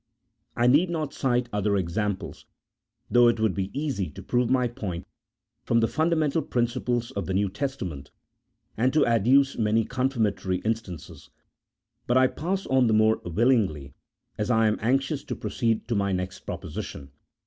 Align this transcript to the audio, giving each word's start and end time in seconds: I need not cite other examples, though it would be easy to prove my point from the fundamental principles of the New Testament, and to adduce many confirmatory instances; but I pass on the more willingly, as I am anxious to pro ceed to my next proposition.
I 0.57 0.65
need 0.65 0.89
not 0.89 1.13
cite 1.13 1.47
other 1.53 1.77
examples, 1.77 2.47
though 3.11 3.27
it 3.27 3.39
would 3.39 3.53
be 3.53 3.69
easy 3.79 4.09
to 4.09 4.23
prove 4.23 4.49
my 4.49 4.67
point 4.67 5.05
from 5.63 5.79
the 5.79 5.87
fundamental 5.87 6.41
principles 6.41 7.11
of 7.11 7.27
the 7.27 7.35
New 7.35 7.49
Testament, 7.49 8.09
and 8.75 8.91
to 8.93 9.05
adduce 9.05 9.59
many 9.59 9.85
confirmatory 9.85 10.57
instances; 10.65 11.29
but 12.07 12.17
I 12.17 12.25
pass 12.25 12.65
on 12.65 12.87
the 12.87 12.95
more 12.95 13.17
willingly, 13.23 13.93
as 14.39 14.49
I 14.49 14.65
am 14.65 14.79
anxious 14.81 15.23
to 15.25 15.35
pro 15.35 15.51
ceed 15.51 15.85
to 15.85 15.93
my 15.93 16.11
next 16.13 16.47
proposition. 16.47 17.11